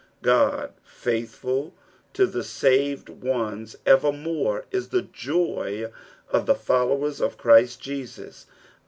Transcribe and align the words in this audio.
God 0.23 0.73
faithful 0.83 1.75
to 2.13 2.25
the 2.25 2.43
saved 2.43 3.07
ones 3.07 3.75
evermore 3.85 4.65
is 4.71 4.89
the 4.89 5.03
joy 5.03 5.91
of 6.31 6.47
the 6.47 6.55
followers 6.55 7.21
of 7.21 7.37
Christ 7.37 7.81
Jesus. 7.81 8.47